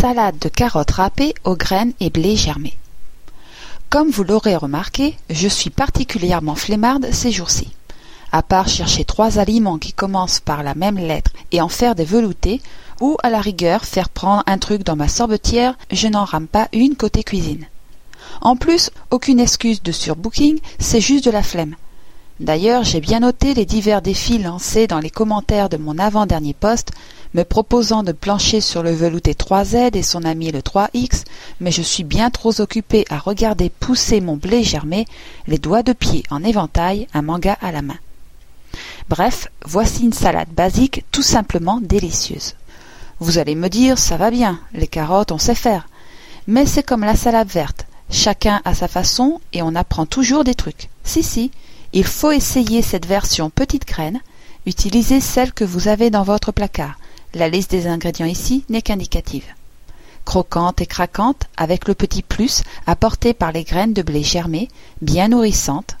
[0.00, 2.78] Salade de carottes râpées aux graines et blé germé.
[3.90, 7.68] Comme vous l'aurez remarqué, je suis particulièrement flemmarde ces jours-ci.
[8.32, 12.06] À part chercher trois aliments qui commencent par la même lettre et en faire des
[12.06, 12.62] veloutés,
[13.02, 16.68] ou à la rigueur faire prendre un truc dans ma sorbetière, je n'en rame pas
[16.72, 17.66] une côté cuisine.
[18.40, 21.76] En plus, aucune excuse de surbooking, c'est juste de la flemme.
[22.40, 26.90] D'ailleurs, j'ai bien noté les divers défis lancés dans les commentaires de mon avant-dernier poste,
[27.34, 31.24] me proposant de plancher sur le velouté 3Z et son ami le 3X,
[31.60, 35.06] mais je suis bien trop occupé à regarder pousser mon blé germé,
[35.46, 37.98] les doigts de pied en éventail, un manga à la main.
[39.10, 42.54] Bref, voici une salade basique tout simplement délicieuse.
[43.18, 45.88] Vous allez me dire, ça va bien, les carottes on sait faire.
[46.46, 50.54] Mais c'est comme la salade verte, chacun à sa façon et on apprend toujours des
[50.54, 50.88] trucs.
[51.04, 51.50] Si si,
[51.92, 54.20] il faut essayer cette version petite graine,
[54.66, 56.98] utilisez celle que vous avez dans votre placard.
[57.34, 59.46] La liste des ingrédients ici n'est qu'indicative.
[60.24, 64.68] Croquante et craquante, avec le petit plus apporté par les graines de blé germées,
[65.00, 65.96] bien nourrissantes.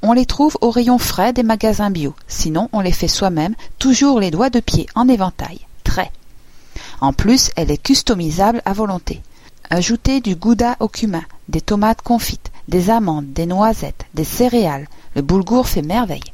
[0.00, 4.20] On les trouve au rayon frais des magasins bio, sinon on les fait soi-même, toujours
[4.20, 5.60] les doigts de pied en éventail.
[5.84, 6.10] Très.
[7.00, 9.20] En plus, elle est customisable à volonté.
[9.70, 15.22] Ajoutez du gouda au cumin, des tomates confites, des amandes, des noisettes, des céréales, le
[15.22, 16.30] boulgour fait merveille.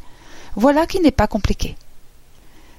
[0.57, 1.75] Voilà qui n'est pas compliqué.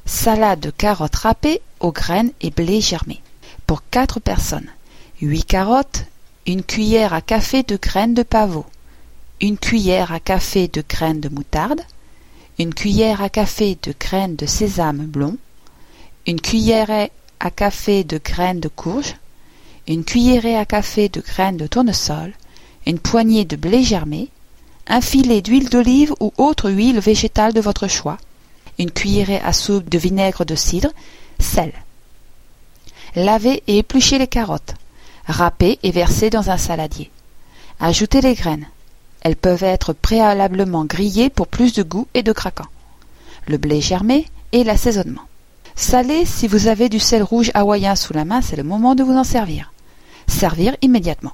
[0.05, 3.23] Salade de carottes râpées aux graines et blé germé.
[3.65, 4.69] Pour quatre personnes.
[5.19, 6.05] Huit carottes,
[6.45, 8.67] une cuillère à café de graines de pavot,
[9.41, 11.81] une cuillère à café de graines de moutarde,
[12.59, 15.37] une cuillère à café de graines de sésame blond,
[16.27, 19.15] une cuillère à café de graines de courge,
[19.87, 22.31] une cuillerée à café de graines de tournesol,
[22.85, 24.29] une poignée de blé germé,
[24.87, 28.17] un filet d'huile d'olive ou autre huile végétale de votre choix,
[28.77, 30.89] une cuillerée à soupe de vinaigre de cidre,
[31.39, 31.73] sel.
[33.15, 34.75] Lavez et épluchez les carottes.
[35.27, 37.09] Râpez et versez dans un saladier.
[37.79, 38.67] Ajoutez les graines.
[39.21, 42.67] Elles peuvent être préalablement grillées pour plus de goût et de craquant.
[43.47, 45.23] Le blé germé et l'assaisonnement.
[45.75, 49.03] Salez si vous avez du sel rouge hawaïen sous la main, c'est le moment de
[49.03, 49.71] vous en servir.
[50.27, 51.33] Servir immédiatement.